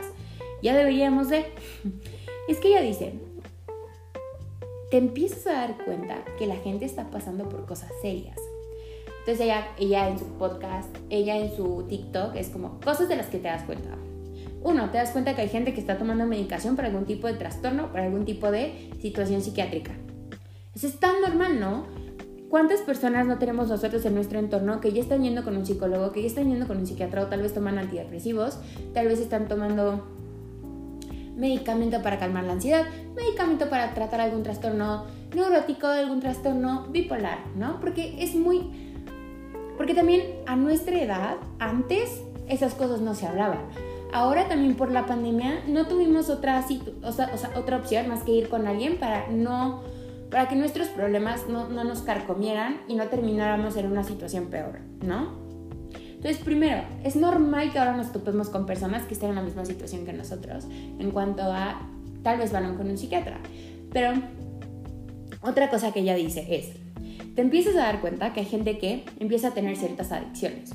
[0.62, 1.46] Ya deberíamos de...
[2.48, 3.20] Es que ella dice,
[4.90, 8.38] te empiezas a dar cuenta que la gente está pasando por cosas serias
[9.28, 13.26] entonces ella, ella en su podcast, ella en su TikTok es como cosas de las
[13.26, 13.90] que te das cuenta.
[14.64, 17.34] Uno, te das cuenta que hay gente que está tomando medicación para algún tipo de
[17.34, 19.92] trastorno, para algún tipo de situación psiquiátrica.
[20.74, 21.88] Eso es tan normal, ¿no?
[22.48, 26.14] ¿Cuántas personas no tenemos nosotros en nuestro entorno que ya están yendo con un psicólogo,
[26.14, 28.60] que ya están yendo con un psiquiatra o tal vez toman antidepresivos,
[28.94, 30.08] tal vez están tomando
[31.36, 37.82] medicamento para calmar la ansiedad, medicamento para tratar algún trastorno neurótico, algún trastorno bipolar, ¿no?
[37.82, 38.87] Porque es muy
[39.78, 43.60] porque también a nuestra edad, antes, esas cosas no se hablaban.
[44.14, 46.66] Ahora también por la pandemia no tuvimos otra,
[47.04, 49.84] o opción más que ir con alguien para no
[50.30, 54.80] para que nuestros problemas no, no nos carcomieran y no termináramos en una situación peor,
[55.02, 55.48] ¿no?
[55.94, 59.64] Entonces, primero, es normal que ahora nos topemos con personas que estén en la misma
[59.64, 60.66] situación que nosotros
[61.00, 61.80] en cuanto a
[62.24, 63.40] tal vez van con un psiquiatra.
[63.94, 64.14] Pero
[65.42, 66.72] otra cosa que ella dice es,
[67.38, 70.72] te empiezas a dar cuenta que hay gente que empieza a tener ciertas adicciones.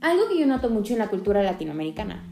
[0.00, 2.22] Algo que yo noto mucho en la cultura latinoamericana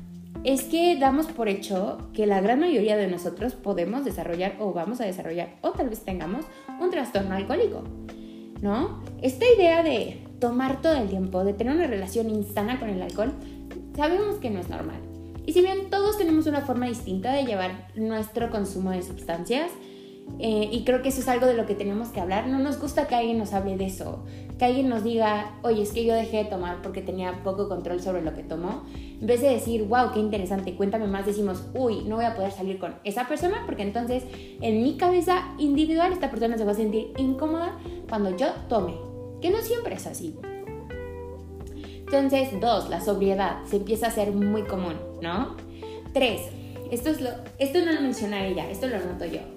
[0.45, 5.01] es que damos por hecho que la gran mayoría de nosotros podemos desarrollar o vamos
[5.01, 6.45] a desarrollar o tal vez tengamos
[6.81, 7.83] un trastorno alcohólico,
[8.63, 9.03] ¿no?
[9.21, 13.33] Esta idea de tomar todo el tiempo, de tener una relación insana con el alcohol,
[13.97, 15.01] sabemos que no es normal.
[15.45, 19.73] Y si bien todos tenemos una forma distinta de llevar nuestro consumo de sustancias,
[20.39, 22.47] eh, y creo que eso es algo de lo que tenemos que hablar.
[22.47, 24.25] No nos gusta que alguien nos hable de eso,
[24.59, 28.03] que alguien nos diga, oye, es que yo dejé de tomar porque tenía poco control
[28.03, 28.85] sobre lo que tomó.
[29.21, 32.53] En vez de decir, wow, qué interesante, cuéntame más, decimos, uy, no voy a poder
[32.53, 34.25] salir con esa persona porque entonces
[34.61, 38.95] en mi cabeza individual esta persona se va a sentir incómoda cuando yo tome,
[39.41, 40.37] que no siempre es así.
[42.01, 45.57] Entonces, dos, la sobriedad se empieza a ser muy común, ¿no?
[46.13, 46.43] Tres,
[46.93, 49.56] esto, es lo, esto no lo menciona ella, esto lo noto yo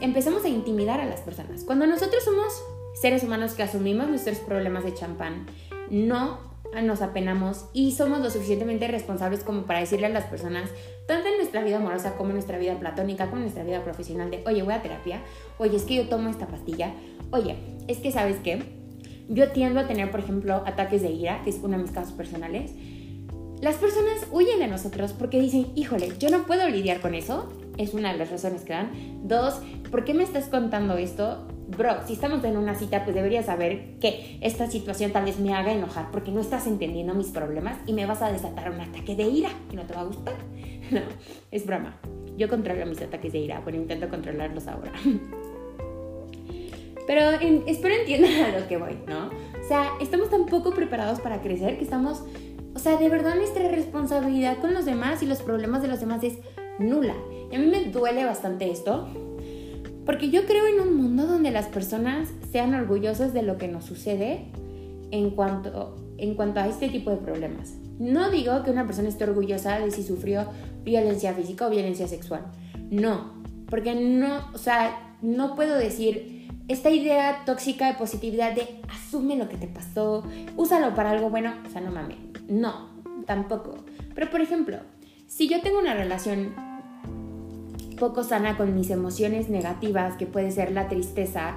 [0.00, 1.64] empezamos a intimidar a las personas.
[1.64, 2.62] Cuando nosotros somos
[2.94, 5.46] seres humanos que asumimos nuestros problemas de champán,
[5.90, 6.50] no
[6.82, 10.70] nos apenamos y somos lo suficientemente responsables como para decirle a las personas,
[11.08, 14.30] tanto en nuestra vida amorosa como en nuestra vida platónica, como en nuestra vida profesional,
[14.30, 15.20] de, oye, voy a terapia,
[15.58, 16.92] oye, es que yo tomo esta pastilla,
[17.32, 17.56] oye,
[17.88, 18.62] es que sabes qué,
[19.28, 22.12] yo tiendo a tener, por ejemplo, ataques de ira, que es uno de mis casos
[22.12, 22.72] personales.
[23.60, 27.48] Las personas huyen de nosotros porque dicen, híjole, yo no puedo lidiar con eso,
[27.82, 28.90] es una de las razones que dan.
[29.24, 31.46] Dos, ¿por qué me estás contando esto?
[31.68, 35.54] Bro, si estamos en una cita, pues deberías saber que esta situación tal vez me
[35.54, 39.14] haga enojar porque no estás entendiendo mis problemas y me vas a desatar un ataque
[39.14, 40.34] de ira que no te va a gustar.
[40.90, 41.02] No,
[41.52, 42.00] es broma.
[42.36, 44.90] Yo controlo mis ataques de ira, bueno, intento controlarlos ahora.
[47.06, 47.30] Pero
[47.66, 49.28] espero entiendan a lo que voy, ¿no?
[49.28, 52.24] O sea, estamos tan poco preparados para crecer que estamos,
[52.74, 56.24] o sea, de verdad nuestra responsabilidad con los demás y los problemas de los demás
[56.24, 56.38] es
[56.80, 57.14] nula.
[57.50, 59.08] Y a mí me duele bastante esto,
[60.06, 63.84] porque yo creo en un mundo donde las personas sean orgullosas de lo que nos
[63.84, 64.46] sucede
[65.10, 67.74] en cuanto, en cuanto a este tipo de problemas.
[67.98, 70.46] No digo que una persona esté orgullosa de si sufrió
[70.84, 72.46] violencia física o violencia sexual.
[72.90, 79.36] No, porque no, o sea, no puedo decir esta idea tóxica de positividad de asume
[79.36, 80.24] lo que te pasó,
[80.56, 82.16] úsalo para algo bueno, o sea, no mames.
[82.48, 82.90] No,
[83.26, 83.84] tampoco.
[84.14, 84.78] Pero por ejemplo,
[85.26, 86.54] si yo tengo una relación
[88.00, 91.56] poco sana con mis emociones negativas, que puede ser la tristeza,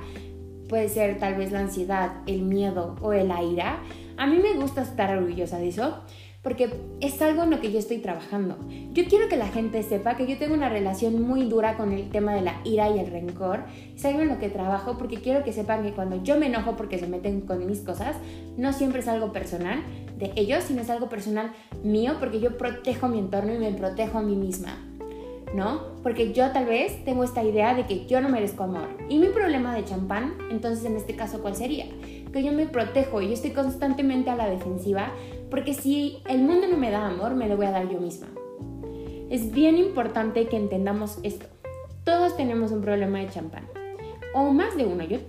[0.69, 3.79] puede ser tal vez la ansiedad, el miedo o el ira,
[4.17, 6.01] a mí me gusta estar orgullosa de eso,
[6.43, 6.69] porque
[6.99, 8.57] es algo en lo que yo estoy trabajando.
[8.91, 12.09] Yo quiero que la gente sepa que yo tengo una relación muy dura con el
[12.09, 13.63] tema de la ira y el rencor.
[13.95, 16.75] Es algo en lo que trabajo porque quiero que sepan que cuando yo me enojo
[16.75, 18.17] porque se meten con mis cosas,
[18.57, 19.81] no siempre es algo personal
[20.17, 24.17] de ellos, sino es algo personal mío porque yo protejo mi entorno y me protejo
[24.17, 24.92] a mí misma.
[25.53, 25.93] ¿No?
[26.01, 28.89] Porque yo tal vez tengo esta idea de que yo no merezco amor.
[29.09, 31.85] Y mi problema de champán, entonces en este caso, ¿cuál sería?
[32.31, 35.11] Que yo me protejo y yo estoy constantemente a la defensiva
[35.53, 38.27] porque si el mundo no me da amor, me lo voy a dar yo misma.
[39.29, 41.45] Es bien importante que entendamos esto.
[42.03, 43.69] Todos tenemos un problema de champán.
[44.33, 45.03] O más de uno.
[45.03, 45.27] Yo, yo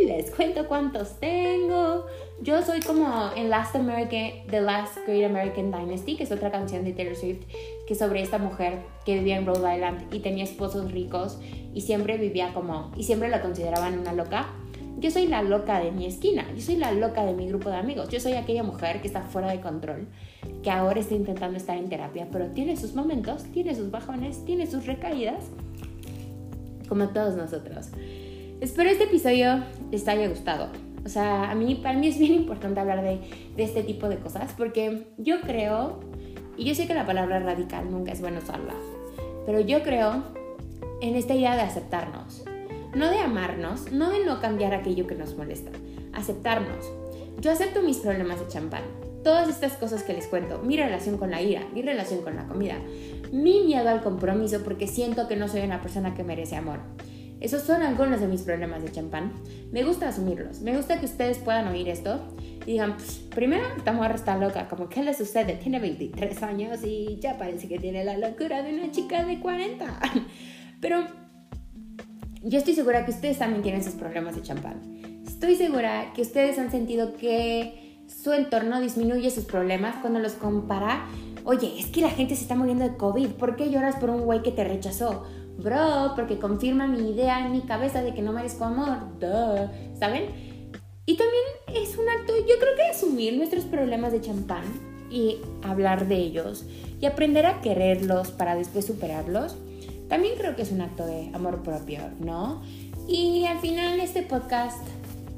[0.00, 2.04] ni les cuento cuántos tengo.
[2.42, 6.84] Yo soy como en Last American, The Last Great American Dynasty, que es otra canción
[6.84, 7.46] de Taylor Swift,
[7.86, 11.38] que es sobre esta mujer que vivía en Rhode Island y tenía esposos ricos
[11.72, 14.48] y siempre vivía como, y siempre la consideraban una loca.
[14.98, 17.76] Yo soy la loca de mi esquina, yo soy la loca de mi grupo de
[17.76, 20.08] amigos, yo soy aquella mujer que está fuera de control,
[20.62, 24.66] que ahora está intentando estar en terapia, pero tiene sus momentos, tiene sus bajones, tiene
[24.66, 25.44] sus recaídas,
[26.88, 27.88] como todos nosotros.
[28.60, 30.93] Espero este episodio les haya gustado.
[31.04, 33.20] O sea, a mí, para mí es bien importante hablar de,
[33.56, 36.00] de este tipo de cosas porque yo creo,
[36.56, 38.74] y yo sé que la palabra radical nunca es bueno usarla,
[39.44, 40.24] pero yo creo
[41.00, 42.44] en esta idea de aceptarnos.
[42.94, 45.70] No de amarnos, no de no cambiar aquello que nos molesta,
[46.12, 46.90] aceptarnos.
[47.40, 48.84] Yo acepto mis problemas de champán,
[49.24, 52.46] todas estas cosas que les cuento, mi relación con la ira, mi relación con la
[52.46, 52.76] comida,
[53.32, 56.78] mi miedo al compromiso porque siento que no soy una persona que merece amor.
[57.44, 59.30] Esos son algunos de mis problemas de champán.
[59.70, 60.62] Me gusta asumirlos.
[60.62, 62.26] Me gusta que ustedes puedan oír esto
[62.62, 64.66] y digan, pues, primero, esta mujer está loca.
[64.66, 65.52] Como, ¿qué le sucede?
[65.56, 70.00] Tiene 23 años y ya parece que tiene la locura de una chica de 40.
[70.80, 71.06] Pero
[72.42, 74.80] yo estoy segura que ustedes también tienen esos problemas de champán.
[75.26, 81.04] Estoy segura que ustedes han sentido que su entorno disminuye sus problemas cuando los compara.
[81.44, 83.32] Oye, es que la gente se está muriendo de COVID.
[83.32, 85.26] ¿Por qué lloras por un güey que te rechazó?
[85.58, 89.18] Bro, porque confirma mi idea en mi cabeza de que no merezco amor.
[89.20, 89.96] Duh.
[89.98, 90.54] ¿Saben?
[91.06, 91.44] Y también
[91.74, 94.64] es un acto, yo creo que asumir nuestros problemas de champán
[95.10, 96.64] y hablar de ellos
[97.00, 99.56] y aprender a quererlos para después superarlos,
[100.08, 102.62] también creo que es un acto de amor propio, ¿no?
[103.06, 104.82] Y al final de este podcast,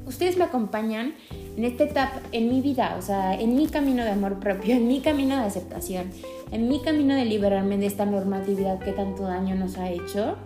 [0.05, 1.15] ustedes me acompañan
[1.57, 4.87] en esta etapa en mi vida, o sea, en mi camino de amor propio, en
[4.87, 6.11] mi camino de aceptación,
[6.51, 10.37] en mi camino de liberarme de esta normatividad que tanto daño nos ha hecho.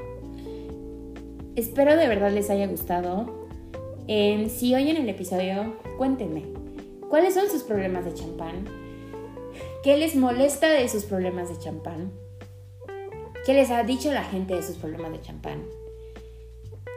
[1.58, 3.46] Espero de verdad les haya gustado.
[4.08, 6.46] Eh, si oyen el episodio, cuéntenme,
[7.10, 8.66] ¿cuáles son sus problemas de champán?
[9.84, 12.14] ¿Qué les molesta de sus problemas de champán?
[13.46, 15.66] ¿Qué les ha dicho la gente de sus problemas de champán?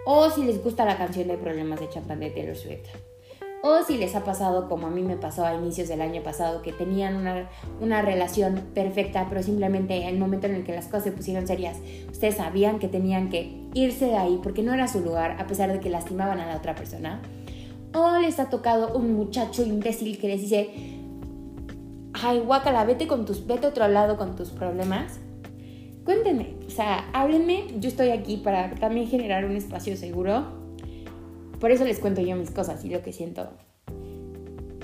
[0.06, 2.86] O si les gusta la canción de problemas de champán de Taylor Swift.
[3.66, 6.60] O si les ha pasado como a mí me pasó a inicios del año pasado,
[6.60, 7.48] que tenían una,
[7.80, 11.46] una relación perfecta, pero simplemente en el momento en el que las cosas se pusieron
[11.46, 11.78] serias,
[12.12, 15.72] ustedes sabían que tenían que irse de ahí porque no era su lugar, a pesar
[15.72, 17.22] de que lastimaban a la otra persona.
[17.94, 20.68] O les ha tocado un muchacho imbécil que les dice,
[22.12, 25.20] ay, guacala, vete, con tus, vete a otro lado con tus problemas.
[26.04, 30.63] Cuéntenme, o sea, háblenme, yo estoy aquí para también generar un espacio seguro
[31.64, 33.48] por eso les cuento yo mis cosas y lo que siento.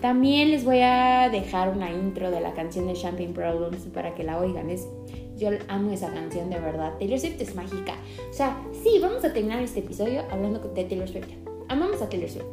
[0.01, 4.24] También les voy a dejar una intro de la canción de Champagne Problems para que
[4.24, 4.70] la oigan.
[4.70, 4.89] Es,
[5.37, 6.95] yo amo esa canción de verdad.
[6.99, 7.97] Taylor Swift es mágica.
[8.31, 11.28] O sea, sí, vamos a terminar este episodio hablando de Taylor Swift.
[11.68, 12.47] Amamos a Taylor Swift.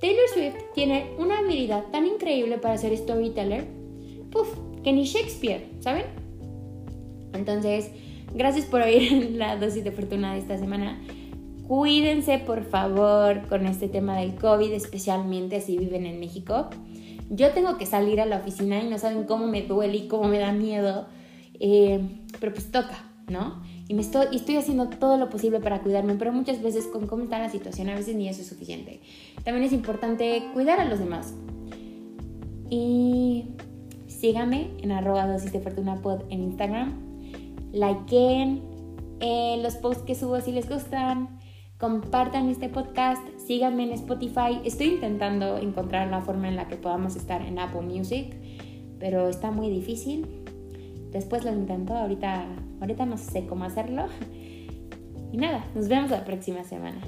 [0.00, 3.66] Taylor Swift tiene una habilidad tan increíble para ser storyteller,
[4.32, 4.48] puff,
[4.82, 6.06] que ni Shakespeare, ¿saben?
[7.32, 7.92] Entonces,
[8.34, 11.00] gracias por oír la dosis de fortuna de esta semana.
[11.68, 16.68] Cuídense por favor con este tema del COVID, especialmente si viven en México.
[17.30, 20.28] Yo tengo que salir a la oficina y no saben cómo me duele y cómo
[20.28, 21.06] me da miedo,
[21.58, 22.00] eh,
[22.38, 23.62] pero pues toca, ¿no?
[23.88, 27.38] Y, me estoy, haciendo todo lo posible para cuidarme, pero muchas veces con cómo está
[27.38, 29.00] la situación, a veces ni eso es suficiente.
[29.42, 31.34] También es importante cuidar a los demás.
[32.68, 33.46] Y
[34.06, 36.92] síganme en arroba dosis de fortuna pod en Instagram.
[37.72, 38.74] Likeen
[39.20, 41.33] eh, los posts que subo si les gustan
[41.84, 44.58] compartan este podcast, síganme en Spotify.
[44.64, 48.34] Estoy intentando encontrar la forma en la que podamos estar en Apple Music,
[48.98, 50.26] pero está muy difícil.
[51.10, 52.46] Después lo intento, ahorita,
[52.80, 54.06] ahorita no sé cómo hacerlo.
[55.30, 57.00] Y nada, nos vemos la próxima semana.